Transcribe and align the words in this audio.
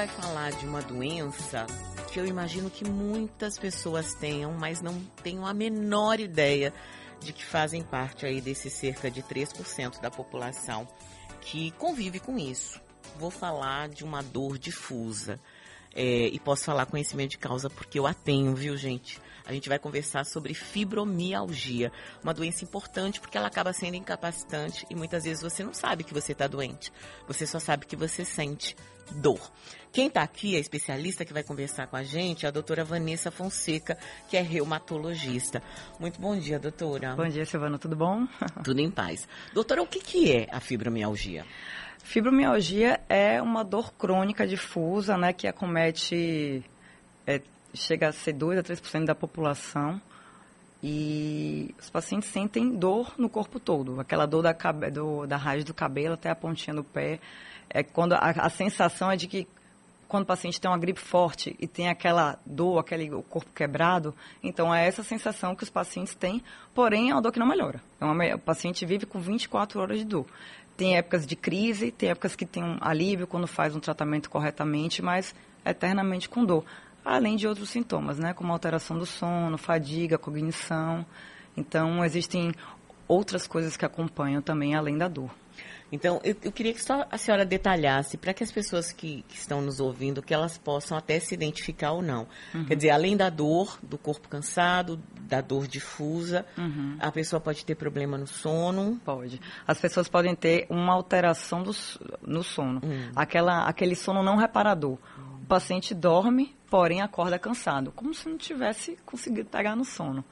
vai 0.00 0.08
falar 0.08 0.50
de 0.52 0.64
uma 0.64 0.80
doença 0.80 1.66
que 2.10 2.18
eu 2.18 2.24
imagino 2.24 2.70
que 2.70 2.88
muitas 2.88 3.58
pessoas 3.58 4.14
tenham, 4.14 4.54
mas 4.54 4.80
não 4.80 4.98
tenham 5.22 5.44
a 5.44 5.52
menor 5.52 6.18
ideia 6.18 6.72
de 7.20 7.34
que 7.34 7.44
fazem 7.44 7.82
parte 7.82 8.24
aí 8.24 8.40
desse 8.40 8.70
cerca 8.70 9.10
de 9.10 9.22
3% 9.22 10.00
da 10.00 10.10
população 10.10 10.88
que 11.42 11.70
convive 11.72 12.18
com 12.18 12.38
isso. 12.38 12.80
Vou 13.18 13.30
falar 13.30 13.90
de 13.90 14.02
uma 14.02 14.22
dor 14.22 14.56
difusa. 14.56 15.38
É, 15.94 16.28
e 16.28 16.38
posso 16.38 16.64
falar 16.64 16.86
conhecimento 16.86 17.32
de 17.32 17.38
causa 17.38 17.68
porque 17.68 17.98
eu 17.98 18.06
a 18.06 18.14
tenho, 18.14 18.54
viu, 18.54 18.78
gente? 18.78 19.20
A 19.44 19.52
gente 19.52 19.68
vai 19.68 19.78
conversar 19.78 20.24
sobre 20.24 20.54
fibromialgia, 20.54 21.92
uma 22.22 22.34
doença 22.34 22.64
importante 22.64 23.20
porque 23.20 23.36
ela 23.36 23.48
acaba 23.48 23.72
sendo 23.72 23.96
incapacitante 23.96 24.86
e 24.90 24.94
muitas 24.94 25.24
vezes 25.24 25.42
você 25.42 25.64
não 25.64 25.74
sabe 25.74 26.04
que 26.04 26.14
você 26.14 26.32
está 26.32 26.46
doente. 26.46 26.92
Você 27.26 27.46
só 27.46 27.58
sabe 27.58 27.86
que 27.86 27.96
você 27.96 28.24
sente 28.24 28.76
dor. 29.10 29.40
Quem 29.92 30.06
está 30.06 30.22
aqui, 30.22 30.54
a 30.54 30.60
especialista 30.60 31.24
que 31.24 31.32
vai 31.32 31.42
conversar 31.42 31.88
com 31.88 31.96
a 31.96 32.02
gente, 32.02 32.46
é 32.46 32.48
a 32.48 32.52
doutora 32.52 32.84
Vanessa 32.84 33.30
Fonseca, 33.30 33.98
que 34.28 34.36
é 34.36 34.40
reumatologista. 34.40 35.60
Muito 35.98 36.20
bom 36.20 36.38
dia, 36.38 36.60
doutora. 36.60 37.16
Bom 37.16 37.28
dia, 37.28 37.44
Silvana, 37.44 37.78
tudo 37.78 37.96
bom? 37.96 38.26
Tudo 38.62 38.80
em 38.80 38.90
paz. 38.90 39.26
Doutora, 39.52 39.82
o 39.82 39.86
que, 39.86 39.98
que 39.98 40.30
é 40.30 40.46
a 40.52 40.60
fibromialgia? 40.60 41.44
Fibromialgia 42.04 43.00
é 43.08 43.42
uma 43.42 43.64
dor 43.64 43.92
crônica 43.94 44.46
difusa, 44.46 45.16
né, 45.16 45.32
que 45.32 45.46
acomete, 45.48 46.64
é, 47.26 47.40
chega 47.74 48.08
a 48.08 48.12
ser 48.12 48.32
2 48.32 48.58
a 48.58 48.62
3% 48.62 49.04
da 49.04 49.14
população. 49.14 50.00
E 50.82 51.74
os 51.78 51.90
pacientes 51.90 52.30
sentem 52.30 52.74
dor 52.74 53.12
no 53.18 53.28
corpo 53.28 53.60
todo, 53.60 54.00
aquela 54.00 54.24
dor 54.24 54.42
da, 54.42 54.52
do, 54.90 55.26
da 55.26 55.36
raiz 55.36 55.62
do 55.62 55.74
cabelo 55.74 56.14
até 56.14 56.30
a 56.30 56.34
pontinha 56.34 56.74
do 56.74 56.82
pé. 56.82 57.20
É 57.68 57.82
quando 57.82 58.14
a, 58.14 58.30
a 58.30 58.48
sensação 58.48 59.10
é 59.10 59.16
de 59.16 59.26
que 59.26 59.46
quando 60.08 60.24
o 60.24 60.26
paciente 60.26 60.60
tem 60.60 60.68
uma 60.68 60.76
gripe 60.76 60.98
forte 60.98 61.54
e 61.60 61.68
tem 61.68 61.88
aquela 61.88 62.36
dor, 62.44 62.80
aquele 62.80 63.14
o 63.14 63.22
corpo 63.22 63.48
quebrado, 63.54 64.12
então 64.42 64.74
é 64.74 64.84
essa 64.84 65.04
sensação 65.04 65.54
que 65.54 65.62
os 65.62 65.70
pacientes 65.70 66.16
têm, 66.16 66.42
porém 66.74 67.10
é 67.10 67.14
uma 67.14 67.22
dor 67.22 67.30
que 67.30 67.38
não 67.38 67.46
melhora. 67.46 67.80
É 68.00 68.04
uma, 68.04 68.34
o 68.34 68.38
paciente 68.38 68.84
vive 68.84 69.06
com 69.06 69.20
24 69.20 69.78
horas 69.78 69.98
de 69.98 70.04
dor. 70.04 70.26
Tem 70.76 70.96
épocas 70.96 71.26
de 71.26 71.36
crise, 71.36 71.92
tem 71.92 72.08
épocas 72.08 72.34
que 72.34 72.44
tem 72.44 72.64
um 72.64 72.78
alívio 72.80 73.26
quando 73.26 73.46
faz 73.46 73.76
um 73.76 73.80
tratamento 73.80 74.28
corretamente, 74.28 75.00
mas 75.00 75.32
eternamente 75.64 76.28
com 76.28 76.44
dor. 76.44 76.64
Além 77.04 77.36
de 77.36 77.46
outros 77.46 77.70
sintomas, 77.70 78.18
né, 78.18 78.34
como 78.34 78.52
alteração 78.52 78.98
do 78.98 79.06
sono, 79.06 79.56
fadiga, 79.56 80.18
cognição. 80.18 81.04
Então, 81.56 82.04
existem 82.04 82.52
outras 83.08 83.46
coisas 83.46 83.76
que 83.76 83.84
acompanham 83.84 84.40
também, 84.40 84.74
além 84.74 84.96
da 84.96 85.08
dor. 85.08 85.30
Então, 85.92 86.20
eu, 86.22 86.36
eu, 86.42 86.52
queria 86.52 86.72
que 86.72 86.82
só 86.82 87.04
a 87.10 87.18
senhora 87.18 87.44
detalhasse, 87.44 88.16
para 88.16 88.32
que 88.32 88.44
as 88.44 88.52
pessoas 88.52 88.92
que, 88.92 89.24
que, 89.28 89.34
estão 89.34 89.60
nos 89.60 89.80
ouvindo, 89.80 90.22
que 90.22 90.32
elas 90.32 90.56
possam 90.56 90.96
até 90.96 91.18
se 91.18 91.34
identificar 91.34 91.92
ou 91.92 92.02
não. 92.02 92.28
Uhum. 92.54 92.64
Quer 92.64 92.76
dizer, 92.76 92.90
além 92.90 93.16
da 93.16 93.28
dor, 93.28 93.78
do 93.82 93.98
corpo 93.98 94.28
cansado, 94.28 95.02
da 95.22 95.40
dor 95.40 95.66
difusa, 95.66 96.46
uhum. 96.56 96.96
a 97.00 97.10
pessoa 97.10 97.40
pode 97.40 97.64
ter 97.64 97.74
problema 97.74 98.16
no 98.16 98.26
sono? 98.26 99.00
Pode. 99.04 99.40
As 99.66 99.80
pessoas 99.80 100.08
podem 100.08 100.34
ter 100.34 100.66
uma 100.70 100.92
alteração 100.92 101.62
do, 101.62 101.72
no 102.22 102.44
sono. 102.44 102.80
Uhum. 102.84 103.10
Aquela, 103.16 103.64
aquele 103.64 103.96
sono 103.96 104.22
não 104.22 104.36
reparador. 104.36 104.96
O 105.42 105.46
paciente 105.46 105.92
dorme, 105.92 106.54
porém 106.70 107.02
acorda 107.02 107.38
cansado, 107.38 107.92
como 107.94 108.14
se 108.14 108.28
não 108.28 108.38
tivesse 108.38 108.96
conseguido 109.04 109.50
pegar 109.50 109.74
no 109.74 109.84
sono. 109.84 110.24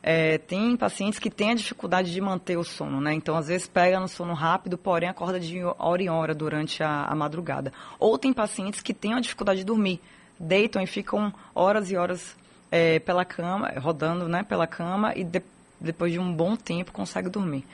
É, 0.00 0.38
tem 0.38 0.76
pacientes 0.76 1.18
que 1.18 1.30
têm 1.30 1.50
a 1.50 1.54
dificuldade 1.54 2.12
de 2.12 2.20
manter 2.20 2.56
o 2.58 2.62
sono, 2.62 3.00
né? 3.00 3.14
Então, 3.14 3.34
às 3.36 3.48
vezes, 3.48 3.66
pega 3.66 3.98
no 3.98 4.06
sono 4.06 4.34
rápido, 4.34 4.76
porém 4.76 5.08
acorda 5.08 5.40
de 5.40 5.62
hora 5.78 6.02
em 6.02 6.10
hora 6.10 6.34
durante 6.34 6.82
a, 6.82 7.04
a 7.04 7.14
madrugada. 7.14 7.72
Ou 7.98 8.18
tem 8.18 8.32
pacientes 8.32 8.82
que 8.82 8.92
têm 8.92 9.14
a 9.14 9.20
dificuldade 9.20 9.60
de 9.60 9.64
dormir, 9.64 10.00
deitam 10.38 10.80
e 10.82 10.86
ficam 10.86 11.32
horas 11.54 11.90
e 11.90 11.96
horas 11.96 12.36
é, 12.70 12.98
pela 12.98 13.24
cama, 13.24 13.72
rodando 13.78 14.28
né, 14.28 14.42
pela 14.42 14.66
cama 14.66 15.14
e 15.16 15.24
de, 15.24 15.42
depois 15.80 16.12
de 16.12 16.18
um 16.18 16.32
bom 16.34 16.54
tempo 16.54 16.92
consegue 16.92 17.30
dormir. 17.30 17.64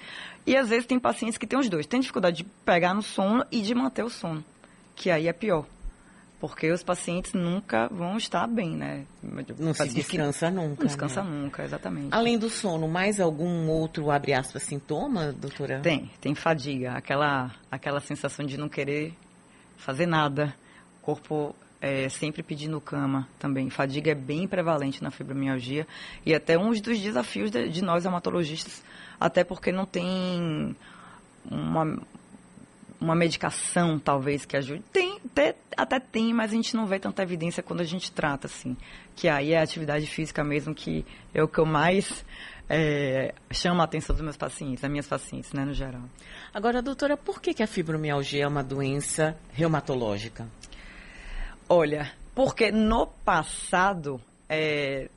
E 0.47 0.57
às 0.57 0.69
vezes 0.69 0.87
tem 0.87 1.01
pacientes 1.01 1.37
que 1.37 1.49
têm 1.49 1.59
os 1.59 1.69
dois, 1.69 1.85
têm 1.85 1.99
dificuldade 1.99 2.39
de 2.39 2.45
pegar 2.65 2.95
no 2.95 3.03
sono 3.03 3.45
e 3.51 3.61
de 3.61 3.75
manter 3.75 4.05
o 4.05 4.09
sono, 4.09 4.45
que 4.95 5.11
aí 5.11 5.27
é 5.27 5.33
pior 5.33 5.67
porque 6.41 6.73
os 6.73 6.83
pacientes 6.83 7.35
nunca 7.35 7.87
vão 7.89 8.17
estar 8.17 8.47
bem, 8.47 8.71
né? 8.71 9.05
Não 9.59 9.75
se 9.75 9.87
descansa 9.89 10.51
nunca. 10.51 10.81
Não 10.83 10.87
descansa 10.87 11.23
né? 11.23 11.31
nunca, 11.31 11.63
exatamente. 11.63 12.09
Além 12.11 12.39
do 12.39 12.49
sono, 12.49 12.89
mais 12.89 13.21
algum 13.21 13.69
outro, 13.69 14.11
abre 14.11 14.33
aspas, 14.33 14.63
sintoma, 14.63 15.33
doutora? 15.33 15.81
Tem, 15.81 16.11
tem 16.19 16.35
fadiga, 16.35 16.93
aquela, 16.93 17.55
aquela 17.71 18.01
sensação 18.01 18.47
de 18.47 18.57
não 18.57 18.71
querer 18.71 19.13
fazer 19.77 20.07
nada, 20.07 20.55
corpo 21.03 21.55
é, 21.79 22.09
sempre 22.09 22.43
pedindo 22.43 22.81
cama 22.81 23.29
também. 23.39 23.69
Fadiga 23.69 24.13
é 24.13 24.15
bem 24.15 24.49
prevalente 24.49 25.03
na 25.03 25.11
fibromialgia 25.11 25.87
e 26.25 26.35
até 26.35 26.59
um 26.59 26.71
dos 26.71 26.81
desafios 26.81 27.51
de, 27.51 27.69
de 27.69 27.83
nós 27.83 28.07
hematologistas, 28.07 28.83
até 29.21 29.45
porque 29.45 29.71
não 29.71 29.85
tem 29.85 30.75
uma, 31.45 31.99
uma 33.01 33.15
medicação, 33.15 33.99
talvez, 33.99 34.45
que 34.45 34.57
ajude. 34.57 34.83
Tem, 34.93 35.19
até, 35.25 35.55
até 35.77 35.99
tem, 35.99 36.35
mas 36.35 36.53
a 36.53 36.55
gente 36.55 36.77
não 36.77 36.87
vê 36.87 36.99
tanta 36.99 37.23
evidência 37.23 37.63
quando 37.63 37.81
a 37.81 37.85
gente 37.85 38.13
trata, 38.13 38.47
assim. 38.47 38.77
Que 39.17 39.29
aí 39.29 39.53
é 39.53 39.59
a 39.59 39.63
atividade 39.63 40.07
física 40.07 40.45
mesmo 40.45 40.75
que 40.75 41.05
é 41.33 41.43
o 41.43 41.49
que 41.49 41.59
eu 41.59 41.67
mais 41.67 42.25
é, 42.71 43.35
chama 43.51 43.83
a 43.83 43.85
atenção 43.85 44.15
dos 44.15 44.23
meus 44.23 44.37
pacientes, 44.37 44.81
das 44.81 44.91
minhas 44.91 45.07
pacientes, 45.09 45.53
né, 45.53 45.65
no 45.65 45.75
geral. 45.75 46.03
Agora, 46.55 46.81
doutora, 46.81 47.17
por 47.17 47.41
que, 47.41 47.53
que 47.53 47.65
a 47.65 47.67
fibromialgia 47.67 48.45
é 48.45 48.47
uma 48.47 48.63
doença 48.63 49.37
reumatológica? 49.53 50.47
Olha, 51.69 52.13
porque 52.33 52.71
no 52.71 53.09
passado, 53.09 54.21
é, 54.49 55.09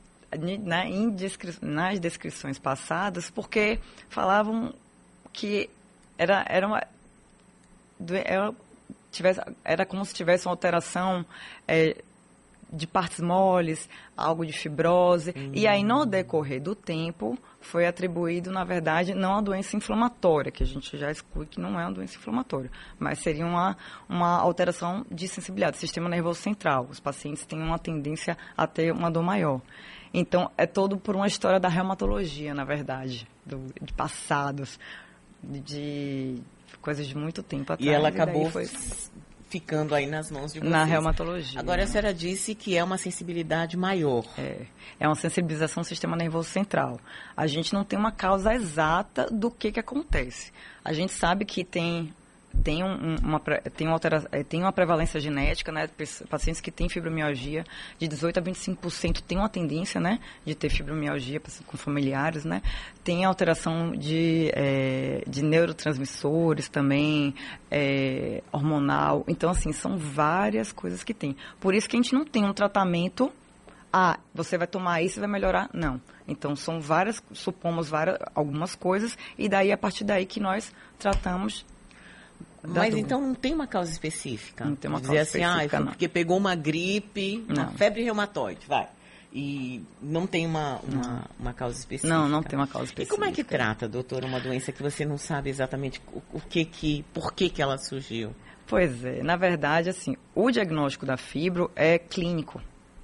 na, 0.64 0.86
descri 1.12 1.54
nas 1.62 2.00
descrições 2.00 2.58
passadas, 2.58 3.30
porque 3.30 3.80
falavam 4.10 4.74
que 5.32 5.70
era, 6.18 6.44
era 6.50 6.66
uma, 6.66 6.82
era, 8.26 8.54
tivesse, 9.12 9.42
era 9.64 9.86
como 9.86 10.04
se 10.06 10.14
tivesse 10.14 10.48
uma 10.48 10.54
alteração 10.54 11.26
é, 11.68 11.96
de 12.74 12.88
partes 12.88 13.20
moles, 13.20 13.88
algo 14.18 14.46
de 14.46 14.52
fibrose. 14.52 15.34
Uhum. 15.36 15.52
E 15.54 15.68
aí, 15.68 15.84
no 15.84 16.06
decorrer 16.06 16.62
do 16.62 16.74
tempo, 16.74 17.38
foi 17.62 17.86
atribuído, 17.86 18.52
na 18.52 18.64
verdade, 18.64 19.14
não 19.14 19.38
a 19.38 19.42
doença 19.42 19.78
inflamatória, 19.78 20.52
que 20.52 20.64
a 20.64 20.66
gente 20.66 20.98
já 20.98 21.12
exclui 21.12 21.46
que 21.46 21.62
não 21.62 21.80
é 21.80 21.86
uma 21.86 21.94
doença 21.94 22.18
inflamatória, 22.18 22.72
mas 23.00 23.20
seria 23.20 23.46
uma, 23.46 23.78
uma 24.10 24.40
alteração 24.40 25.06
de 25.10 25.28
sensibilidade 25.28 25.78
do 25.78 25.80
sistema 25.80 26.10
nervoso 26.10 26.42
central. 26.42 26.88
Os 26.90 27.00
pacientes 27.00 27.46
têm 27.46 27.62
uma 27.62 27.78
tendência 27.78 28.38
a 28.58 28.66
ter 28.66 28.92
uma 28.92 29.10
dor 29.12 29.24
maior. 29.24 29.62
Então, 30.14 30.52
é 30.58 30.66
todo 30.66 30.98
por 30.98 31.16
uma 31.16 31.28
história 31.28 31.60
da 31.60 31.70
reumatologia, 31.70 32.54
na 32.54 32.64
verdade, 32.64 33.28
do, 33.46 33.66
de 33.82 33.94
passados, 33.94 34.80
de, 35.42 36.42
coisas 36.80 37.08
de 37.08 37.16
muito 37.16 37.42
tempo 37.44 37.74
atrás. 37.74 37.86
E 37.86 37.94
ela 37.94 38.10
acabou 38.10 38.48
e 38.48 38.52
foi... 38.52 38.70
ficando 39.50 39.94
aí 39.94 40.08
nas 40.08 40.32
mãos 40.32 40.54
de 40.54 40.60
vocês. 40.60 40.72
Na 40.72 40.84
reumatologia. 40.84 41.60
Agora, 41.60 41.84
a 41.84 41.88
senhora 41.88 42.14
disse 42.14 42.56
que 42.56 42.76
é 42.76 42.84
uma 42.84 42.98
sensibilidade 42.98 43.78
maior. 43.78 44.26
É, 44.38 44.66
é 45.00 45.08
uma 45.08 45.16
sensibilização 45.16 45.82
do 45.82 45.86
sistema 45.86 46.16
nervoso 46.16 46.50
central. 46.50 47.00
A 47.38 47.46
gente 47.48 47.74
não 47.74 47.84
tem 47.84 47.98
uma 47.98 48.12
causa 48.12 48.54
exata 48.54 49.30
do 49.30 49.52
que, 49.52 49.72
que 49.72 49.80
acontece. 49.80 50.52
A 50.84 50.92
gente 50.92 51.14
sabe 51.14 51.46
que 51.46 51.64
tem 51.64 52.14
tem, 52.62 52.84
um, 52.84 53.16
uma, 53.24 53.40
tem, 53.76 53.88
uma 53.88 53.94
altera, 53.94 54.28
é, 54.32 54.44
tem 54.44 54.62
uma 54.62 54.72
prevalência 54.72 55.20
genética, 55.20 55.72
né? 55.72 55.90
Pacientes 56.30 56.62
que 56.62 56.72
têm 56.72 56.88
fibromialgia, 56.88 57.66
de 57.98 58.08
18 58.08 58.40
a 58.40 58.42
25% 58.42 59.22
tem 59.22 59.38
uma 59.38 59.50
tendência, 59.50 60.00
né? 60.00 60.20
De 60.46 60.54
ter 60.54 60.70
fibromialgia 60.70 61.42
com 61.66 61.78
familiares, 61.78 62.46
né? 62.46 62.62
Tem 63.04 63.26
alteração 63.26 63.92
de, 63.92 64.52
é, 64.54 65.24
de 65.28 65.44
neurotransmissores 65.44 66.70
também, 66.70 67.34
é, 67.72 68.44
hormonal. 68.52 69.24
Então, 69.28 69.50
assim, 69.50 69.72
são 69.72 69.98
várias 69.98 70.72
coisas 70.72 71.04
que 71.04 71.14
tem. 71.14 71.36
Por 71.60 71.74
isso 71.74 71.90
que 71.90 71.96
a 71.96 72.02
gente 72.02 72.14
não 72.14 72.26
tem 72.26 72.46
um 72.46 72.54
tratamento 72.54 73.32
ah, 73.96 74.18
você 74.34 74.58
vai 74.58 74.66
tomar 74.66 75.04
isso 75.04 75.20
e 75.20 75.22
vai 75.22 75.30
melhorar. 75.30 75.70
Não. 75.72 76.02
Então, 76.28 76.56
são 76.56 76.82
várias, 76.82 77.22
supomos 77.32 77.88
várias, 77.88 78.18
algumas 78.34 78.74
coisas, 78.74 79.16
e 79.38 79.48
daí, 79.48 79.72
a 79.72 79.78
partir 79.78 80.04
daí 80.04 80.26
que 80.26 80.40
nós 80.40 80.74
tratamos 80.98 81.64
mas 82.66 82.96
então 82.96 83.22
não 83.22 83.36
tem 83.36 83.54
uma 83.54 83.68
causa 83.68 83.92
específica? 83.92 84.66
Não 84.66 84.76
tem 84.76 84.90
uma 84.90 85.02
causa 85.02 85.22
assim, 85.22 85.42
específica, 85.42 85.78
ah, 85.80 85.84
porque 85.84 86.08
pegou 86.08 86.38
uma 86.38 86.56
gripe, 86.56 87.44
não. 87.48 87.64
uma 87.64 87.72
febre 87.74 88.04
reumatoide, 88.04 88.66
vai. 88.68 88.88
E 89.36 89.84
não 90.00 90.28
tem 90.28 90.46
uma, 90.46 90.80
uma, 90.88 91.26
uma, 91.40 91.54
causa 91.54 91.78
específica? 91.78 92.14
Não, 92.14 92.30
não 92.30 92.44
tem 92.44 92.58
uma 92.58 92.68
causa 92.68 92.86
específica. 92.86 93.16
E 93.16 93.18
como 93.18 93.28
é 93.28 93.34
que 93.34 93.44
trata, 93.44 93.88
doutora, 93.88 94.28
uma 94.28 94.40
doença 94.40 94.72
que 94.72 94.82
você 94.82 95.04
não 95.04 95.18
sabe 95.18 95.50
exatamente 95.50 96.00
o, 96.14 96.22
o 96.38 96.40
que 96.40 96.64
que, 96.64 97.04
por 97.12 97.34
que 97.34 97.50
que 97.50 97.60
ela 97.60 97.78
surgiu? 97.80 98.36
Pois 98.68 99.04
é, 99.04 99.24
na 99.24 99.36
verdade, 99.36 99.90
assim, 99.90 100.16
o 100.36 100.52
diagnóstico 100.52 101.06
da 101.06 101.18
fibro 101.18 101.72
é 101.76 101.98
clínico. 101.98 102.62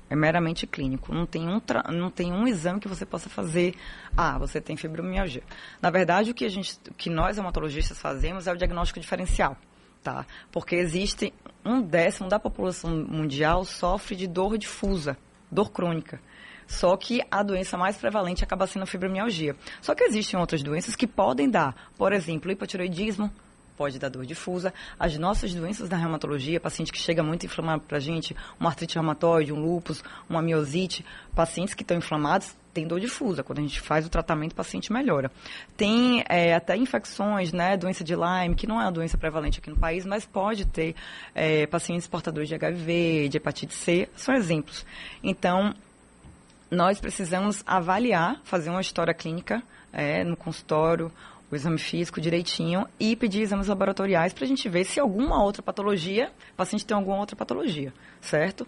É 0.09 0.15
meramente 0.15 0.65
clínico. 0.65 1.13
Não 1.13 1.25
tem, 1.25 1.47
um 1.47 1.61
não 1.93 2.09
tem 2.09 2.33
um 2.33 2.47
exame 2.47 2.79
que 2.79 2.87
você 2.87 3.05
possa 3.05 3.29
fazer. 3.29 3.75
Ah, 4.17 4.37
você 4.39 4.59
tem 4.59 4.75
fibromialgia. 4.75 5.43
Na 5.81 5.89
verdade, 5.89 6.31
o 6.31 6.33
que, 6.33 6.45
a 6.45 6.49
gente, 6.49 6.79
o 6.89 6.93
que 6.93 7.09
nós 7.09 7.37
hematologistas 7.37 7.99
fazemos 7.99 8.47
é 8.47 8.51
o 8.51 8.57
diagnóstico 8.57 8.99
diferencial. 8.99 9.55
Tá, 10.01 10.25
porque 10.49 10.75
existe 10.75 11.33
um 11.63 11.81
décimo 11.81 12.29
da 12.29 12.39
população 12.39 12.89
mundial 12.89 13.65
sofre 13.65 14.15
de 14.15 14.27
dor 14.27 14.57
difusa, 14.57 15.17
dor 15.51 15.71
crônica. 15.71 16.21
Só 16.65 16.95
que 16.95 17.21
a 17.29 17.43
doença 17.43 17.77
mais 17.77 17.97
prevalente 17.97 18.43
acaba 18.43 18.65
sendo 18.65 18.83
a 18.83 18.85
fibromialgia. 18.85 19.55
Só 19.81 19.93
que 19.93 20.03
existem 20.03 20.39
outras 20.39 20.63
doenças 20.63 20.95
que 20.95 21.05
podem 21.05 21.49
dar, 21.49 21.75
por 21.97 22.13
exemplo, 22.13 22.49
hipotiroidismo, 22.49 23.29
pode 23.79 23.97
dar 23.97 24.09
dor 24.09 24.25
difusa. 24.25 24.73
As 24.99 25.17
nossas 25.17 25.55
doenças 25.55 25.87
da 25.87 25.95
reumatologia, 25.95 26.59
paciente 26.59 26.91
que 26.91 26.99
chega 26.99 27.23
muito 27.23 27.45
inflamado 27.45 27.83
para 27.83 27.95
a 27.95 28.01
gente, 28.01 28.35
uma 28.59 28.69
artrite 28.69 28.95
reumatoide, 28.95 29.53
um 29.53 29.61
lúpus, 29.61 30.03
uma 30.29 30.41
miosite, 30.41 31.05
pacientes 31.33 31.73
que 31.73 31.81
estão 31.81 31.95
inflamados 31.95 32.53
têm 32.73 32.85
dor 32.85 32.99
difusa. 32.99 33.41
Quando 33.41 33.59
a 33.59 33.61
gente 33.61 33.79
faz 33.79 34.05
o 34.05 34.09
tratamento, 34.09 34.51
o 34.51 34.55
paciente 34.55 34.91
melhora. 34.91 35.31
Tem 35.77 36.25
é, 36.27 36.53
até 36.53 36.75
infecções, 36.75 37.53
né, 37.53 37.77
doença 37.77 38.03
de 38.03 38.13
Lyme, 38.13 38.53
que 38.53 38.67
não 38.67 38.81
é 38.81 38.83
uma 38.83 38.91
doença 38.91 39.17
prevalente 39.17 39.59
aqui 39.59 39.69
no 39.69 39.77
país, 39.77 40.05
mas 40.05 40.25
pode 40.25 40.65
ter 40.65 40.93
é, 41.33 41.65
pacientes 41.65 42.05
portadores 42.05 42.49
de 42.49 42.55
HIV, 42.55 43.29
de 43.29 43.37
hepatite 43.37 43.73
C, 43.73 44.09
são 44.13 44.35
exemplos. 44.35 44.85
Então, 45.23 45.73
nós 46.69 46.99
precisamos 46.99 47.63
avaliar, 47.65 48.41
fazer 48.43 48.69
uma 48.69 48.81
história 48.81 49.13
clínica 49.13 49.63
é, 49.93 50.21
no 50.25 50.35
consultório, 50.35 51.09
o 51.51 51.55
exame 51.55 51.77
físico 51.77 52.21
direitinho 52.21 52.87
e 52.99 53.15
pedir 53.15 53.41
exames 53.41 53.67
laboratoriais 53.67 54.33
para 54.33 54.45
a 54.45 54.47
gente 54.47 54.69
ver 54.69 54.83
se 54.83 54.99
alguma 54.99 55.43
outra 55.43 55.63
patologia, 55.63 56.31
o 56.53 56.55
paciente 56.55 56.85
tem 56.85 56.95
alguma 56.95 57.17
outra 57.17 57.35
patologia, 57.35 57.93
certo? 58.21 58.67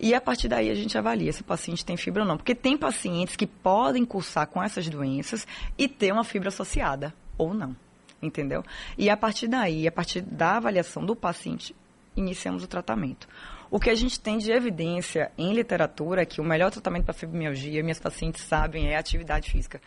E 0.00 0.14
a 0.14 0.20
partir 0.20 0.48
daí 0.48 0.70
a 0.70 0.74
gente 0.74 0.96
avalia 0.96 1.32
se 1.32 1.42
o 1.42 1.44
paciente 1.44 1.84
tem 1.84 1.96
fibra 1.96 2.22
ou 2.22 2.28
não. 2.28 2.36
Porque 2.36 2.54
tem 2.54 2.76
pacientes 2.76 3.36
que 3.36 3.46
podem 3.46 4.04
cursar 4.04 4.46
com 4.46 4.62
essas 4.62 4.88
doenças 4.88 5.46
e 5.78 5.86
ter 5.86 6.12
uma 6.12 6.24
fibra 6.24 6.48
associada 6.48 7.14
ou 7.38 7.54
não, 7.54 7.76
entendeu? 8.20 8.64
E 8.98 9.08
a 9.08 9.16
partir 9.16 9.46
daí, 9.46 9.86
a 9.86 9.92
partir 9.92 10.20
da 10.20 10.56
avaliação 10.56 11.04
do 11.04 11.14
paciente, 11.14 11.74
iniciamos 12.16 12.64
o 12.64 12.66
tratamento. 12.66 13.28
O 13.70 13.78
que 13.78 13.90
a 13.90 13.94
gente 13.94 14.20
tem 14.20 14.38
de 14.38 14.52
evidência 14.52 15.32
em 15.36 15.52
literatura 15.52 16.22
é 16.22 16.26
que 16.26 16.40
o 16.40 16.44
melhor 16.44 16.70
tratamento 16.70 17.04
para 17.04 17.14
fibromialgia, 17.14 17.82
minhas 17.82 17.98
pacientes 17.98 18.42
sabem, 18.42 18.88
é 18.88 18.96
a 18.96 19.00
atividade 19.00 19.50
física 19.50 19.80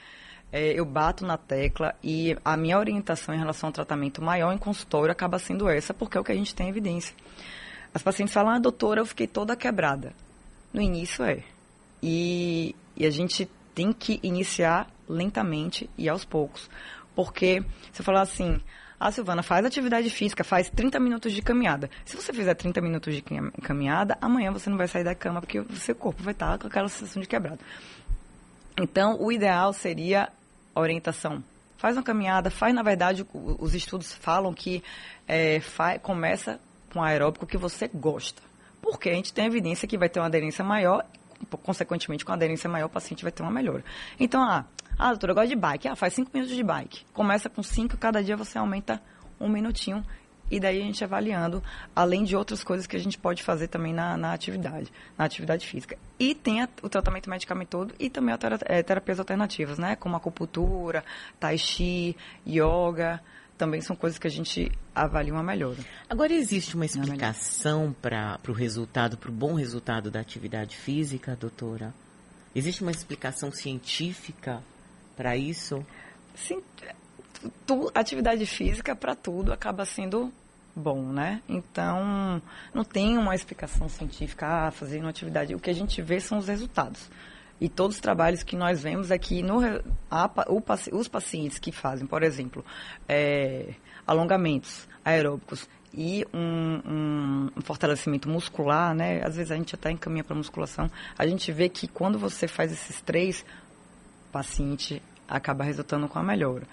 é, 0.52 0.74
eu 0.74 0.86
bato 0.86 1.26
na 1.26 1.38
tecla 1.38 1.96
e 2.04 2.38
a 2.44 2.56
minha 2.56 2.78
orientação 2.78 3.36
em 3.36 3.38
relação 3.38 3.68
ao 3.68 3.74
tratamento 3.74 4.22
maior 4.22 4.54
em 4.54 4.58
consultório 4.58 5.12
acaba 5.12 5.40
sendo 5.40 5.70
essa, 5.70 5.94
porque 5.94 6.18
é 6.18 6.22
o 6.22 6.24
que 6.24 6.32
a 6.32 6.36
gente 6.36 6.56
tem 6.56 6.70
evidência. 6.70 7.16
As 7.94 8.04
pacientes 8.04 8.34
falam, 8.34 8.54
ah, 8.54 8.60
doutora, 8.60 9.02
eu 9.02 9.06
fiquei 9.06 9.28
toda 9.28 9.56
quebrada. 9.56 10.14
No 10.74 10.82
início 10.82 11.24
é. 11.24 11.44
E, 12.02 12.76
e 12.96 13.06
a 13.06 13.10
gente 13.10 13.50
tem 13.74 13.92
que 13.92 14.20
iniciar 14.24 14.88
lentamente 15.08 15.90
e 15.98 16.08
aos 16.08 16.24
poucos. 16.24 16.70
Porque 17.16 17.64
se 17.92 18.02
eu 18.02 18.06
falar 18.06 18.22
assim, 18.22 18.62
ah, 19.00 19.12
Silvana, 19.12 19.44
faz 19.44 19.66
atividade 19.66 20.10
física, 20.10 20.44
faz 20.44 20.70
30 20.70 21.00
minutos 21.00 21.34
de 21.34 21.42
caminhada. 21.42 21.90
Se 22.06 22.16
você 22.16 22.34
fizer 22.34 22.54
30 22.54 22.82
minutos 22.82 23.14
de 23.14 23.24
caminhada, 23.62 24.18
amanhã 24.22 24.52
você 24.52 24.70
não 24.70 24.78
vai 24.78 24.88
sair 24.88 25.04
da 25.04 25.14
cama 25.14 25.42
porque 25.42 25.60
o 25.60 25.76
seu 25.76 25.96
corpo 25.96 26.24
vai 26.24 26.34
estar 26.34 26.58
com 26.58 26.68
aquela 26.68 26.90
sensação 26.90 27.22
de 27.22 27.28
quebrado. 27.28 27.60
Então, 28.80 29.20
o 29.20 29.32
ideal 29.32 29.74
seria 29.74 30.30
orientação. 30.76 31.44
Faz 31.78 31.96
uma 31.96 32.04
caminhada, 32.04 32.50
faz, 32.50 32.74
na 32.74 32.84
verdade, 32.84 33.26
os 33.34 33.74
estudos 33.74 34.14
falam 34.14 34.54
que 34.54 34.84
é, 35.28 35.60
faz, 35.60 36.02
começa 36.02 36.60
com 36.92 37.04
aeróbico 37.04 37.46
que 37.46 37.58
você 37.58 37.90
gosta. 37.92 38.42
Porque 38.82 39.10
a 39.10 39.14
gente 39.14 39.34
tem 39.34 39.46
evidência 39.46 39.88
que 39.88 39.98
vai 39.98 40.10
ter 40.10 40.20
uma 40.20 40.28
aderência 40.28 40.64
maior, 40.64 41.06
consequentemente, 41.64 42.24
com 42.24 42.32
aderência 42.32 42.70
maior, 42.70 42.86
o 42.86 42.90
paciente 42.90 43.24
vai 43.24 43.32
ter 43.32 43.44
uma 43.44 43.52
melhora. 43.52 43.84
Então, 44.20 44.42
ah, 44.42 44.66
ah 44.98 45.10
doutora, 45.10 45.32
eu 45.32 45.36
gosto 45.36 45.50
de 45.50 45.56
bike. 45.56 45.88
Ah, 45.88 45.96
faz 45.96 46.14
cinco 46.14 46.32
minutos 46.34 46.56
de 46.56 46.64
bike. 46.64 47.06
Começa 47.14 47.50
com 47.50 47.62
cinco, 47.64 47.98
cada 47.98 48.24
dia 48.24 48.38
você 48.38 48.58
aumenta 48.58 49.02
um 49.40 49.50
minutinho 49.50 50.04
e 50.50 50.60
daí 50.60 50.82
a 50.82 50.84
gente 50.84 51.04
avaliando, 51.04 51.64
além 51.96 52.24
de 52.24 52.36
outras 52.36 52.64
coisas 52.64 52.88
que 52.88 52.96
a 52.96 53.00
gente 53.00 53.18
pode 53.18 53.44
fazer 53.44 53.68
também 53.68 53.94
na, 53.94 54.18
na 54.18 54.34
atividade, 54.34 54.92
na 55.18 55.26
atividade 55.26 55.68
física. 55.68 55.98
E 56.20 56.34
tem 56.34 56.62
a, 56.62 56.70
o 56.82 56.90
tratamento 56.90 57.30
medicamentoso 57.30 57.92
e 58.00 58.10
também 58.10 58.34
a 58.34 58.38
tera, 58.38 58.60
é, 58.66 58.82
terapias 58.82 59.20
alternativas, 59.20 59.78
né? 59.78 59.96
Como 59.96 60.16
acupuntura, 60.16 61.04
tai 61.40 61.58
chi, 61.58 62.16
yoga, 62.48 63.22
também 63.58 63.82
são 63.82 63.96
coisas 63.96 64.20
que 64.20 64.28
a 64.28 64.32
gente 64.32 64.72
avalia 64.94 65.34
uma 65.34 65.44
melhora. 65.44 65.80
Agora, 66.10 66.32
existe 66.32 66.76
uma 66.76 66.86
explicação 66.86 67.94
para 68.02 68.40
o 68.48 68.52
resultado, 68.52 69.18
para 69.18 69.30
o 69.30 69.34
bom 69.34 69.56
resultado 69.56 70.12
da 70.12 70.20
atividade 70.20 70.78
física, 70.78 71.36
doutora? 71.36 71.94
Existe 72.56 72.82
uma 72.82 72.92
explicação 72.92 73.52
científica 73.52 74.62
para 75.16 75.36
isso? 75.36 75.86
Sim, 76.36 76.62
tu, 77.66 77.92
atividade 77.94 78.46
física 78.46 78.96
para 78.96 79.16
tudo 79.16 79.54
acaba 79.54 79.86
sendo 79.86 80.32
bom, 80.76 81.02
né? 81.02 81.42
Então, 81.50 82.42
não 82.74 82.84
tem 82.84 83.18
uma 83.18 83.34
explicação 83.34 83.90
científica, 83.90 84.68
ah, 84.68 84.72
fazer 84.72 85.04
atividade. 85.06 85.56
O 85.56 85.60
que 85.60 85.70
a 85.70 85.74
gente 85.74 86.02
vê 86.02 86.20
são 86.20 86.38
os 86.38 86.48
resultados. 86.48 87.10
E 87.60 87.68
todos 87.68 87.96
os 87.96 88.02
trabalhos 88.02 88.44
que 88.44 88.56
nós 88.56 88.84
vemos 88.84 89.10
é 89.10 89.18
que 89.18 89.42
no, 89.42 89.60
a, 90.12 90.30
o, 90.48 90.62
os 90.96 91.08
pacientes 91.08 91.58
que 91.58 91.72
fazem, 91.72 92.06
por 92.06 92.22
exemplo, 92.22 92.64
é, 93.10 93.74
alongamentos 94.06 94.88
aeróbicos 95.04 95.68
e 95.92 96.24
um, 96.32 96.40
um, 96.40 97.50
um, 97.58 97.62
fortalecimento 97.62 98.30
muscular, 98.30 98.94
né? 98.94 99.24
Às 99.24 99.36
vezes 99.36 99.52
a 99.52 99.56
gente 99.56 99.74
até 99.74 99.90
encaminha 99.90 100.24
para 100.24 100.36
musculação. 100.36 100.92
A 101.18 101.26
gente 101.26 101.52
vê 101.52 101.68
que 101.68 101.88
quando 101.88 102.20
você 102.20 102.48
faz 102.48 102.72
esses 102.72 103.02
três, 103.02 103.44
o 104.30 104.32
paciente 104.32 105.02
acaba 105.28 105.64
resultando 105.64 106.08
com 106.08 106.20
a 106.20 106.24
melhora. 106.24 106.68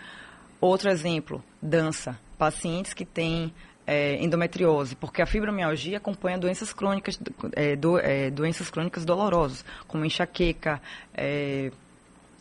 Outro 0.64 0.88
exemplo, 0.88 1.44
dança. 1.60 2.18
Pacientes 2.38 2.94
que 2.94 3.04
têm 3.04 3.52
é, 3.86 4.16
endometriose, 4.24 4.96
porque 4.96 5.20
a 5.20 5.26
fibromialgia 5.26 5.98
acompanha 5.98 6.38
doenças 6.38 6.72
crônicas, 6.72 7.20
é, 7.52 7.76
do, 7.76 7.98
é, 7.98 8.30
doenças 8.30 8.70
crônicas 8.70 9.04
dolorosas, 9.04 9.62
como 9.86 10.06
enxaqueca, 10.06 10.80
é, 11.12 11.70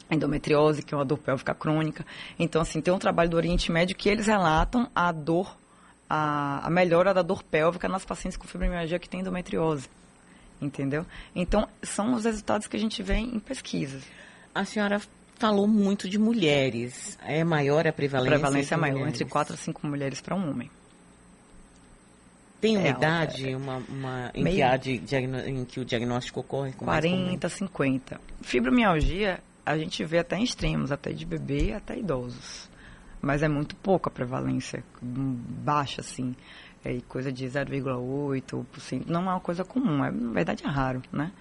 endometriose, 0.09 0.83
que 0.83 0.93
é 0.93 0.97
uma 0.97 1.03
dor 1.03 1.17
pélvica 1.17 1.53
crônica. 1.53 2.05
Então, 2.39 2.61
assim, 2.61 2.79
tem 2.79 2.93
um 2.93 2.97
trabalho 2.97 3.29
do 3.29 3.35
Oriente 3.35 3.69
Médio 3.69 3.93
que 3.93 4.07
eles 4.07 4.27
relatam 4.27 4.89
a 4.95 5.11
dor, 5.11 5.57
a, 6.09 6.65
a 6.65 6.69
melhora 6.69 7.13
da 7.13 7.23
dor 7.23 7.43
pélvica 7.43 7.89
nas 7.89 8.05
pacientes 8.05 8.37
com 8.37 8.47
fibromialgia 8.47 8.99
que 8.99 9.09
têm 9.09 9.19
endometriose. 9.19 9.89
Entendeu? 10.61 11.05
Então, 11.35 11.67
são 11.81 12.13
os 12.13 12.23
resultados 12.23 12.67
que 12.67 12.77
a 12.77 12.79
gente 12.79 13.03
vê 13.03 13.15
em 13.15 13.37
pesquisas. 13.37 14.01
A 14.55 14.63
senhora 14.63 15.01
falou 15.43 15.67
muito 15.67 16.09
de 16.09 16.17
mulheres. 16.17 17.17
É 17.21 17.43
maior 17.43 17.85
a 17.85 17.91
prevalência? 17.91 18.33
A 18.33 18.39
prevalência 18.39 18.75
é 18.75 18.77
maior, 18.77 18.99
mulheres. 18.99 19.15
entre 19.21 19.29
4 19.29 19.53
a 19.55 19.57
5 19.57 19.87
mulheres 19.87 20.21
para 20.21 20.35
um 20.35 20.49
homem. 20.49 20.71
Tem 22.61 22.77
uma 22.77 22.87
é, 22.87 22.91
idade, 22.91 23.49
é, 23.49 23.57
uma, 23.57 23.83
uma 23.89 24.31
em, 24.33 24.41
meio, 24.41 24.79
que 24.79 25.17
em, 25.49 25.65
que 25.65 25.81
o 25.81 25.85
diagnóstico 25.85 26.39
ocorre? 26.39 26.71
Com 26.71 26.85
40, 26.85 27.49
50. 27.49 28.21
Fibromialgia, 28.41 29.41
a 29.65 29.77
gente 29.77 30.05
vê 30.05 30.19
até 30.19 30.37
em 30.37 30.43
extremos, 30.43 30.93
até 30.93 31.11
de 31.11 31.25
bebê 31.25 31.73
até 31.73 31.97
idosos. 31.97 32.69
Mas 33.21 33.43
é 33.43 33.49
muito 33.49 33.75
pouco 33.75 34.07
a 34.07 34.11
prevalência, 34.11 34.81
baixa 35.01 35.99
assim. 35.99 36.33
É 36.85 37.01
coisa 37.09 37.33
de 37.33 37.45
0,8%. 37.45 39.07
Não 39.07 39.19
é 39.23 39.33
uma 39.33 39.39
coisa 39.41 39.65
comum, 39.65 40.05
é, 40.05 40.09
na 40.09 40.31
verdade 40.31 40.63
é 40.65 40.69
raro, 40.69 41.01
né? 41.11 41.33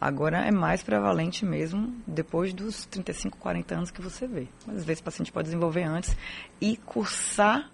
Agora 0.00 0.38
é 0.46 0.50
mais 0.50 0.82
prevalente 0.82 1.44
mesmo 1.44 1.92
depois 2.06 2.52
dos 2.52 2.86
35, 2.86 3.36
40 3.38 3.74
anos 3.74 3.90
que 3.90 4.00
você 4.00 4.26
vê. 4.26 4.46
Mas 4.66 4.78
às 4.78 4.84
vezes 4.84 5.00
o 5.00 5.04
paciente 5.04 5.32
pode 5.32 5.46
desenvolver 5.46 5.82
antes 5.82 6.16
e 6.60 6.76
cursar 6.76 7.70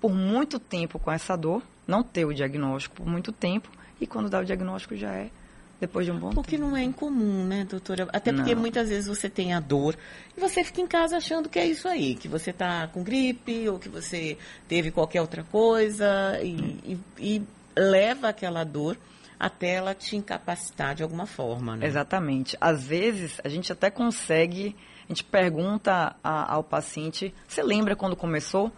por 0.00 0.12
muito 0.12 0.58
tempo 0.58 0.98
com 0.98 1.12
essa 1.12 1.36
dor, 1.36 1.62
não 1.86 2.02
ter 2.02 2.24
o 2.24 2.32
diagnóstico 2.32 2.96
por 2.96 3.06
muito 3.06 3.30
tempo 3.30 3.68
e 4.00 4.06
quando 4.06 4.30
dá 4.30 4.40
o 4.40 4.44
diagnóstico 4.44 4.96
já 4.96 5.12
é 5.12 5.30
depois 5.78 6.06
de 6.06 6.12
um 6.12 6.18
bom 6.18 6.30
porque 6.30 6.56
tempo. 6.56 6.68
não 6.68 6.76
é 6.76 6.82
incomum, 6.82 7.44
né, 7.44 7.66
doutora? 7.68 8.08
Até 8.12 8.32
porque 8.32 8.54
não. 8.54 8.62
muitas 8.62 8.88
vezes 8.88 9.06
você 9.06 9.28
tem 9.28 9.52
a 9.52 9.60
dor 9.60 9.94
e 10.34 10.40
você 10.40 10.64
fica 10.64 10.80
em 10.80 10.86
casa 10.86 11.18
achando 11.18 11.48
que 11.48 11.58
é 11.58 11.66
isso 11.66 11.86
aí, 11.86 12.14
que 12.14 12.28
você 12.28 12.50
está 12.50 12.86
com 12.88 13.02
gripe 13.02 13.68
ou 13.68 13.78
que 13.78 13.88
você 13.88 14.38
teve 14.66 14.90
qualquer 14.90 15.20
outra 15.20 15.44
coisa 15.44 16.40
e, 16.42 16.54
hum. 16.54 16.98
e, 17.18 17.36
e 17.36 17.42
leva 17.78 18.28
aquela 18.28 18.64
dor 18.64 18.96
até 19.38 19.74
ela 19.74 19.94
te 19.94 20.16
incapacitar 20.16 20.94
de 20.94 21.02
alguma 21.02 21.26
forma, 21.26 21.76
né? 21.76 21.86
Exatamente. 21.86 22.56
Às 22.60 22.84
vezes, 22.84 23.40
a 23.44 23.48
gente 23.48 23.72
até 23.72 23.90
consegue, 23.90 24.74
a 25.04 25.08
gente 25.08 25.24
pergunta 25.24 26.16
a, 26.22 26.54
ao 26.54 26.64
paciente, 26.64 27.34
você 27.46 27.62
lembra 27.62 27.94
quando 27.94 28.16
começou? 28.16 28.72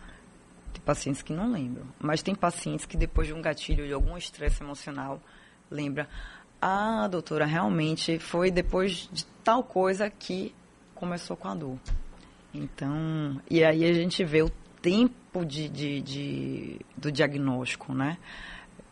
Tem 0.73 0.83
pacientes 0.83 1.23
que 1.23 1.33
não 1.33 1.51
lembram, 1.51 1.87
mas 1.99 2.23
tem 2.23 2.35
pacientes 2.35 2.87
que 2.87 2.97
depois 2.97 3.27
de 3.27 3.35
um 3.35 3.41
gatilho, 3.41 3.87
de 3.87 3.93
algum 3.93 4.17
estresse 4.17 4.63
emocional, 4.63 5.21
lembra, 5.71 6.09
ah, 6.61 7.07
doutora, 7.09 7.47
realmente 7.47 8.19
foi 8.19 8.51
depois 8.51 9.09
de 9.13 9.25
tal 9.45 9.63
coisa 9.63 10.11
que 10.11 10.55
começou 10.95 11.37
com 11.37 11.49
a 11.49 11.55
dor. 11.55 11.79
Então, 12.53 13.41
e 13.49 13.63
aí 13.63 13.85
a 13.85 13.93
gente 13.93 14.25
vê 14.25 14.43
o 14.43 14.51
tempo 14.83 15.45
de, 15.45 15.69
de, 15.69 16.01
de 16.01 16.81
do 16.97 17.13
diagnóstico, 17.13 17.95
né? 17.95 18.19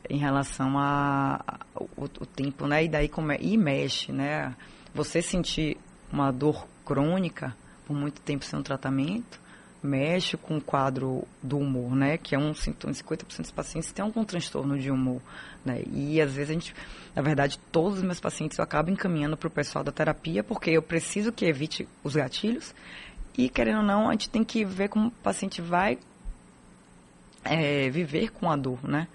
Em 0.09 0.19
relação 0.19 0.79
a, 0.79 1.41
a 1.47 1.59
o, 1.75 2.05
o, 2.05 2.27
tempo, 2.27 2.67
né? 2.67 2.85
E 2.85 2.89
daí 2.89 3.09
como 3.09 3.33
é, 3.33 3.39
e 3.41 3.57
mexe, 3.57 4.13
né? 4.13 4.55
Você 4.95 5.21
sentir 5.21 5.77
uma 6.13 6.31
dor 6.31 6.67
crônica 6.85 7.55
por 7.87 7.95
muito 7.95 8.21
tempo 8.21 8.45
sem 8.45 8.59
um 8.59 8.63
tratamento, 8.63 9.41
mexe 9.83 10.37
com 10.37 10.57
o 10.57 10.61
quadro 10.61 11.27
do 11.43 11.59
humor, 11.59 11.95
né? 11.95 12.17
Que 12.17 12.35
é 12.35 12.39
um 12.39 12.55
sintoma, 12.55 12.93
50% 12.93 13.41
dos 13.43 13.51
pacientes 13.51 13.93
têm 13.93 14.05
algum 14.05 14.25
transtorno 14.25 14.79
de 14.79 14.91
humor, 14.91 15.21
né? 15.65 15.83
E 15.93 16.21
às 16.21 16.33
vezes 16.33 16.51
a 16.51 16.53
gente, 16.55 16.75
na 17.15 17.23
verdade, 17.23 17.59
todos 17.71 17.99
os 17.99 18.05
meus 18.05 18.21
pacientes 18.21 18.59
eu 18.59 18.65
acabo 18.65 18.91
encaminhando 18.91 19.37
para 19.37 19.49
o 19.49 19.51
pessoal 19.51 19.85
da 19.85 19.93
terapia 19.93 20.43
porque 20.43 20.71
eu 20.71 20.83
preciso 20.83 21.33
que 21.33 21.45
evite 21.45 21.89
os 22.03 22.15
gatilhos 22.15 22.75
e, 23.37 23.49
querendo 23.49 23.79
ou 23.79 23.85
não, 23.85 24.09
a 24.09 24.13
gente 24.13 24.31
tem 24.31 24.43
que 24.43 24.65
ver 24.65 24.89
como 24.89 25.09
o 25.09 25.11
paciente 25.11 25.61
vai 25.61 25.99
é, 27.45 27.91
viver 27.91 28.31
com 28.33 28.51
a 28.51 28.57
dor, 28.57 28.83
né? 28.83 29.07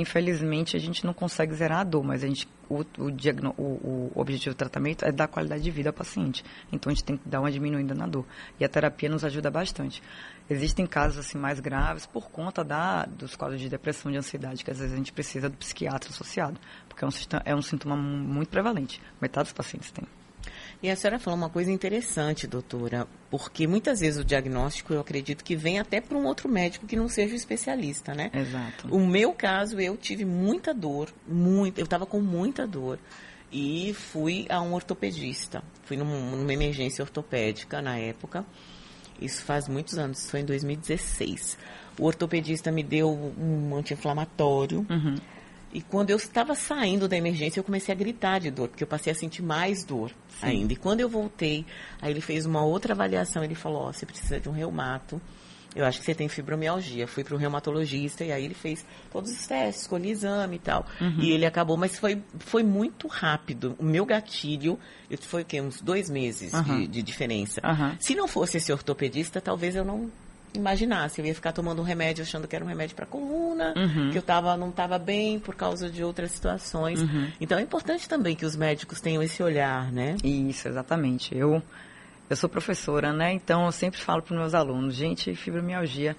Infelizmente, 0.00 0.76
a 0.76 0.80
gente 0.80 1.04
não 1.04 1.12
consegue 1.12 1.54
zerar 1.54 1.80
a 1.80 1.84
dor, 1.84 2.02
mas 2.02 2.24
a 2.24 2.26
gente, 2.26 2.48
o, 2.70 2.82
o, 2.98 3.10
diagno, 3.10 3.54
o, 3.58 4.10
o, 4.12 4.12
objetivo 4.14 4.54
do 4.54 4.58
tratamento 4.58 5.04
é 5.04 5.12
dar 5.12 5.28
qualidade 5.28 5.62
de 5.62 5.70
vida 5.70 5.90
ao 5.90 5.92
paciente. 5.92 6.42
Então, 6.72 6.90
a 6.90 6.94
gente 6.94 7.04
tem 7.04 7.18
que 7.18 7.28
dar 7.28 7.40
uma 7.40 7.52
diminuída 7.52 7.94
na 7.94 8.06
dor. 8.06 8.24
E 8.58 8.64
a 8.64 8.68
terapia 8.68 9.10
nos 9.10 9.24
ajuda 9.24 9.50
bastante. 9.50 10.02
Existem 10.48 10.86
casos 10.86 11.18
assim 11.18 11.36
mais 11.36 11.60
graves 11.60 12.06
por 12.06 12.30
conta 12.30 12.64
da, 12.64 13.04
dos 13.04 13.36
quadros 13.36 13.60
de 13.60 13.68
depressão, 13.68 14.10
de 14.10 14.16
ansiedade, 14.16 14.64
que 14.64 14.70
às 14.70 14.78
vezes 14.78 14.94
a 14.94 14.96
gente 14.96 15.12
precisa 15.12 15.50
do 15.50 15.56
psiquiatra 15.58 16.08
associado, 16.08 16.58
porque 16.88 17.04
é 17.04 17.06
um, 17.06 17.10
é 17.44 17.54
um 17.54 17.62
sintoma 17.62 17.94
muito 17.94 18.48
prevalente. 18.48 19.02
Metade 19.20 19.44
dos 19.44 19.52
pacientes 19.52 19.90
tem. 19.90 20.06
E 20.82 20.88
a 20.88 20.96
senhora 20.96 21.18
falou 21.18 21.38
uma 21.38 21.50
coisa 21.50 21.70
interessante, 21.70 22.46
doutora, 22.46 23.06
porque 23.30 23.66
muitas 23.66 24.00
vezes 24.00 24.18
o 24.18 24.24
diagnóstico 24.24 24.94
eu 24.94 25.00
acredito 25.00 25.44
que 25.44 25.54
vem 25.54 25.78
até 25.78 26.00
para 26.00 26.16
um 26.16 26.24
outro 26.24 26.48
médico 26.48 26.86
que 26.86 26.96
não 26.96 27.06
seja 27.06 27.34
o 27.34 27.36
especialista, 27.36 28.14
né? 28.14 28.30
Exato. 28.32 28.88
O 28.88 29.06
meu 29.06 29.34
caso, 29.34 29.78
eu 29.78 29.96
tive 29.96 30.24
muita 30.24 30.72
dor, 30.72 31.12
muito, 31.28 31.78
eu 31.78 31.84
estava 31.84 32.06
com 32.06 32.20
muita 32.20 32.66
dor 32.66 32.98
e 33.52 33.92
fui 33.92 34.46
a 34.48 34.60
um 34.62 34.72
ortopedista. 34.72 35.62
Fui 35.84 35.96
num, 35.96 36.36
numa 36.36 36.52
emergência 36.52 37.02
ortopédica 37.02 37.82
na 37.82 37.98
época. 37.98 38.44
Isso 39.20 39.44
faz 39.44 39.68
muitos 39.68 39.98
anos, 39.98 40.20
isso 40.20 40.30
foi 40.30 40.40
em 40.40 40.44
2016. 40.44 41.58
O 41.98 42.06
ortopedista 42.06 42.72
me 42.72 42.82
deu 42.82 43.10
um 43.10 43.76
anti-inflamatório. 43.76 44.86
Uhum. 44.88 45.16
E 45.72 45.80
quando 45.80 46.10
eu 46.10 46.16
estava 46.16 46.54
saindo 46.54 47.06
da 47.06 47.16
emergência, 47.16 47.60
eu 47.60 47.64
comecei 47.64 47.94
a 47.94 47.96
gritar 47.96 48.40
de 48.40 48.50
dor, 48.50 48.68
porque 48.68 48.82
eu 48.82 48.88
passei 48.88 49.12
a 49.12 49.14
sentir 49.14 49.42
mais 49.42 49.84
dor 49.84 50.10
Sim. 50.40 50.46
ainda. 50.46 50.72
E 50.72 50.76
quando 50.76 51.00
eu 51.00 51.08
voltei, 51.08 51.64
aí 52.02 52.10
ele 52.10 52.20
fez 52.20 52.44
uma 52.44 52.64
outra 52.64 52.92
avaliação, 52.92 53.44
ele 53.44 53.54
falou, 53.54 53.82
ó, 53.82 53.92
você 53.92 54.04
precisa 54.04 54.40
de 54.40 54.48
um 54.48 54.52
reumato. 54.52 55.20
Eu 55.74 55.84
acho 55.84 56.00
que 56.00 56.04
você 56.04 56.14
tem 56.14 56.28
fibromialgia. 56.28 57.06
Fui 57.06 57.22
para 57.22 57.34
o 57.34 57.38
reumatologista 57.38 58.24
e 58.24 58.32
aí 58.32 58.44
ele 58.44 58.54
fez 58.54 58.84
todos 59.12 59.30
os 59.30 59.46
testes, 59.46 59.82
escolhi 59.82 60.10
exame 60.10 60.56
e 60.56 60.58
tal. 60.58 60.84
Uhum. 61.00 61.20
E 61.20 61.30
ele 61.30 61.46
acabou, 61.46 61.76
mas 61.76 61.96
foi, 61.96 62.20
foi 62.40 62.64
muito 62.64 63.06
rápido. 63.06 63.76
O 63.78 63.84
meu 63.84 64.04
gatilho, 64.04 64.78
foi 65.20 65.42
o 65.42 65.44
quê? 65.44 65.60
Uns 65.60 65.80
dois 65.80 66.10
meses 66.10 66.52
uhum. 66.52 66.62
de, 66.62 66.86
de, 66.88 67.02
diferença. 67.02 67.60
Uhum. 67.64 67.96
Se 68.00 68.16
não 68.16 68.26
fosse 68.26 68.56
esse 68.56 68.72
ortopedista, 68.72 69.40
talvez 69.40 69.76
eu 69.76 69.84
não 69.84 70.10
imaginasse. 70.54 71.20
Eu 71.20 71.26
ia 71.26 71.34
ficar 71.34 71.52
tomando 71.52 71.80
um 71.80 71.84
remédio 71.84 72.22
achando 72.22 72.46
que 72.48 72.54
era 72.54 72.64
um 72.64 72.68
remédio 72.68 72.96
para 72.96 73.06
coluna, 73.06 73.74
uhum. 73.76 74.10
que 74.10 74.18
eu 74.18 74.22
tava, 74.22 74.56
não 74.56 74.70
estava 74.70 74.98
bem 74.98 75.38
por 75.38 75.54
causa 75.54 75.90
de 75.90 76.02
outras 76.02 76.30
situações. 76.32 77.00
Uhum. 77.00 77.30
Então 77.40 77.58
é 77.58 77.62
importante 77.62 78.08
também 78.08 78.34
que 78.34 78.44
os 78.44 78.56
médicos 78.56 79.00
tenham 79.00 79.22
esse 79.22 79.42
olhar, 79.42 79.90
né? 79.92 80.16
Isso, 80.22 80.68
exatamente. 80.68 81.36
Eu, 81.36 81.62
eu 82.28 82.36
sou 82.36 82.48
professora, 82.48 83.12
né? 83.12 83.32
Então 83.32 83.66
eu 83.66 83.72
sempre 83.72 84.00
falo 84.00 84.22
para 84.22 84.34
os 84.34 84.40
meus 84.40 84.54
alunos, 84.54 84.94
gente, 84.94 85.34
fibromialgia, 85.34 86.16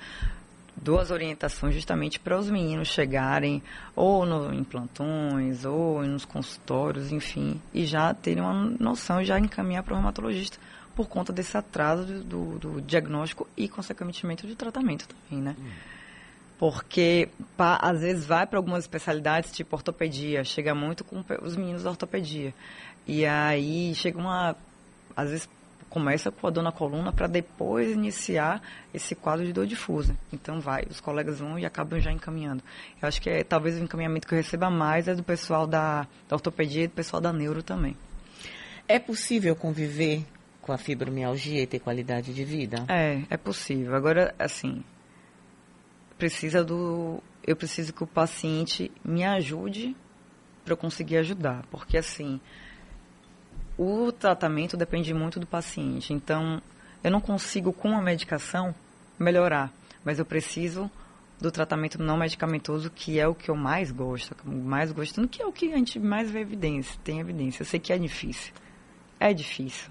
duas 0.76 1.12
orientações 1.12 1.76
justamente 1.76 2.20
para 2.20 2.38
os 2.38 2.50
meninos 2.50 2.88
chegarem 2.88 3.62
ou 3.96 4.26
no, 4.26 4.54
em 4.54 4.64
plantões 4.64 5.66
ou 5.66 6.04
nos 6.04 6.26
consultórios, 6.26 7.12
enfim, 7.12 7.62
e 7.74 7.86
já 7.86 8.14
terem 8.14 8.42
uma 8.42 8.54
noção 8.80 9.22
e 9.22 9.26
já 9.26 9.40
encaminhar 9.40 9.84
para 9.84 9.94
o 9.94 9.98
reumatologista 9.98 10.58
por 10.96 11.08
conta 11.08 11.32
desse 11.32 11.58
atraso 11.58 12.06
do, 12.24 12.60
do 12.60 12.82
diagnóstico 12.82 13.48
e, 13.56 13.68
consequentemente, 13.68 14.46
do 14.46 14.56
tratamento 14.56 15.08
também, 15.08 15.44
né? 15.44 15.56
Hum. 15.60 15.70
Porque, 16.60 17.30
às 17.58 18.02
vezes, 18.02 18.26
vai 18.26 18.46
para 18.46 18.60
algumas 18.60 18.84
especialidades, 18.84 19.52
tipo 19.52 19.76
ortopedia, 19.76 20.44
chega 20.44 20.76
muito 20.76 21.04
com 21.04 21.24
os 21.42 21.56
meninos 21.56 21.84
da 21.84 21.90
ortopedia. 21.90 22.54
E 23.08 23.26
aí 23.26 23.96
chega 23.96 24.20
uma. 24.20 24.56
Às 25.16 25.30
vezes 25.32 25.50
começa 25.92 26.32
com 26.32 26.48
a 26.48 26.50
dor 26.50 26.64
na 26.64 26.72
coluna 26.72 27.12
para 27.12 27.28
depois 27.28 27.92
iniciar 27.92 28.62
esse 28.94 29.14
quadro 29.14 29.46
de 29.46 29.52
dor 29.52 29.68
difusa. 29.68 30.16
Então 30.32 30.62
vai, 30.62 30.84
os 30.90 31.02
colegas 31.02 31.40
vão 31.40 31.60
e 31.60 31.66
acabam 31.66 32.00
já 32.00 32.12
encaminhando. 32.12 32.64
Eu 33.02 33.08
acho 33.10 33.22
que 33.22 33.30
é, 33.30 33.44
talvez 33.44 33.78
o 33.78 33.84
encaminhamento 33.84 34.26
que 34.26 34.34
eu 34.34 34.38
receba 34.38 34.70
mais 34.70 35.10
é 35.10 35.14
do 35.14 35.22
pessoal 35.22 35.68
da, 35.68 36.08
da 36.30 36.36
ortopedia 36.38 36.86
e 36.86 36.88
do 36.88 36.94
pessoal 36.94 37.22
da 37.22 37.34
neuro 37.34 37.62
também. 37.62 37.98
É 38.88 39.00
possível 39.00 39.54
conviver 39.54 40.24
com 40.62 40.72
a 40.72 40.78
fibromialgia 40.78 41.62
e 41.62 41.68
ter 41.68 41.80
qualidade 41.80 42.34
de 42.34 42.44
vida? 42.44 42.86
É, 42.88 43.24
é 43.30 43.38
possível. 43.38 43.96
Agora, 43.96 44.34
assim, 44.38 44.84
precisa 46.18 46.64
do. 46.64 47.22
Eu 47.46 47.56
preciso 47.56 47.92
que 47.92 48.04
o 48.04 48.08
paciente 48.08 48.92
me 49.04 49.24
ajude 49.24 49.96
para 50.64 50.74
eu 50.74 50.78
conseguir 50.78 51.18
ajudar. 51.18 51.66
Porque, 51.72 51.98
assim, 51.98 52.40
o 53.78 54.12
tratamento 54.12 54.78
depende 54.78 55.14
muito 55.14 55.40
do 55.40 55.48
paciente. 55.48 56.14
Então, 56.14 56.62
eu 57.04 57.10
não 57.10 57.20
consigo, 57.20 57.74
com 57.74 57.98
a 57.98 58.02
medicação, 58.02 58.76
melhorar. 59.18 59.74
Mas 60.06 60.20
eu 60.20 60.26
preciso 60.26 60.90
do 61.40 61.52
tratamento 61.52 61.98
não 61.98 62.18
medicamentoso, 62.18 62.92
que 62.92 63.20
é 63.20 63.28
o 63.28 63.34
que 63.34 63.50
eu 63.50 63.56
mais 63.56 63.92
gosto, 63.92 64.36
mais 64.46 64.92
gostando, 64.92 65.28
que 65.28 65.42
é 65.42 65.46
o 65.46 65.52
que 65.52 65.74
a 65.74 65.78
gente 65.78 66.00
mais 66.00 66.30
vê 66.30 66.42
evidência, 66.42 67.00
tem 67.04 67.20
evidência. 67.20 67.64
Eu 67.64 67.66
sei 67.66 67.80
que 67.80 67.92
é 67.92 67.98
difícil. 67.98 68.54
É 69.20 69.34
difícil 69.34 69.90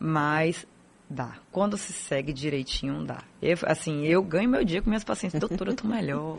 mas 0.00 0.66
dá. 1.10 1.34
Quando 1.52 1.76
se 1.76 1.92
segue 1.92 2.32
direitinho, 2.32 3.04
dá. 3.04 3.18
Eu, 3.42 3.58
assim, 3.66 4.06
eu 4.06 4.22
ganho 4.22 4.48
meu 4.48 4.64
dia 4.64 4.80
com 4.80 4.88
minhas 4.88 5.04
pacientes. 5.04 5.38
Doutora, 5.38 5.72
eu 5.72 5.76
tô 5.76 5.86
melhor. 5.86 6.38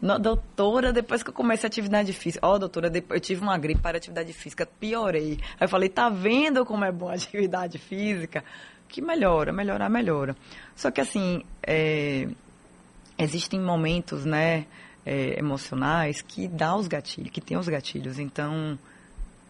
No, 0.00 0.18
doutora, 0.18 0.92
depois 0.92 1.22
que 1.22 1.30
eu 1.30 1.34
comecei 1.34 1.66
a 1.66 1.68
atividade 1.68 2.12
física. 2.12 2.46
Ó, 2.46 2.54
oh, 2.54 2.58
doutora, 2.58 2.92
eu 3.10 3.20
tive 3.20 3.40
uma 3.40 3.58
gripe 3.58 3.80
para 3.80 3.96
atividade 3.96 4.32
física, 4.32 4.66
piorei. 4.78 5.38
Aí 5.58 5.64
eu 5.64 5.68
falei, 5.68 5.88
tá 5.88 6.08
vendo 6.08 6.64
como 6.64 6.84
é 6.84 6.92
boa 6.92 7.12
a 7.12 7.14
atividade 7.14 7.78
física? 7.78 8.44
Que 8.86 9.00
melhora, 9.00 9.52
melhorar, 9.52 9.88
melhora. 9.88 10.36
Só 10.76 10.90
que 10.90 11.00
assim, 11.00 11.42
é, 11.62 12.28
existem 13.18 13.58
momentos, 13.60 14.24
né, 14.24 14.66
é, 15.06 15.38
emocionais 15.38 16.20
que 16.20 16.46
dá 16.46 16.76
os 16.76 16.86
gatilhos, 16.86 17.30
que 17.30 17.40
tem 17.40 17.56
os 17.56 17.68
gatilhos. 17.68 18.18
Então, 18.18 18.78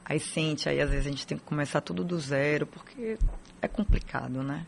aí 0.04 0.18
sente, 0.18 0.68
aí 0.68 0.80
às 0.80 0.90
vezes 0.90 1.06
a 1.06 1.10
gente 1.10 1.26
tem 1.26 1.38
que 1.38 1.44
começar 1.44 1.80
tudo 1.80 2.04
do 2.04 2.18
zero, 2.18 2.66
porque 2.66 3.16
é 3.62 3.68
complicado, 3.68 4.42
né? 4.42 4.66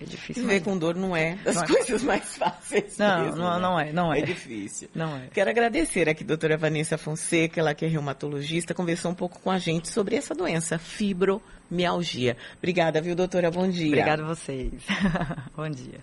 É 0.00 0.04
difícil. 0.04 0.44
Viver 0.44 0.60
com 0.62 0.78
dor 0.78 0.94
não 0.94 1.14
é 1.14 1.36
das 1.36 1.56
não 1.56 1.62
é. 1.62 1.66
coisas 1.68 2.02
é. 2.02 2.06
mais 2.06 2.36
fáceis. 2.36 2.96
Não, 2.96 3.24
mesmo, 3.24 3.36
não, 3.36 3.54
né? 3.54 3.60
não 3.60 3.80
é, 3.80 3.92
não 3.92 4.14
é. 4.14 4.20
É 4.20 4.22
difícil. 4.22 4.88
Não 4.94 5.16
é. 5.16 5.28
Quero 5.32 5.50
agradecer 5.50 6.08
aqui 6.08 6.24
a 6.24 6.26
doutora 6.26 6.56
Vanessa 6.56 6.96
Fonseca, 6.96 7.60
ela 7.60 7.74
que 7.74 7.84
é 7.84 7.88
reumatologista, 7.88 8.72
conversou 8.74 9.10
um 9.10 9.14
pouco 9.14 9.38
com 9.40 9.50
a 9.50 9.58
gente 9.58 9.88
sobre 9.88 10.16
essa 10.16 10.34
doença, 10.34 10.78
fibromialgia. 10.78 12.36
Obrigada, 12.56 13.00
viu, 13.00 13.14
doutora? 13.14 13.50
Bom 13.50 13.68
dia. 13.68 13.88
Obrigada 13.88 14.22
a 14.22 14.26
vocês. 14.26 14.72
Bom 15.54 15.68
dia. 15.68 16.00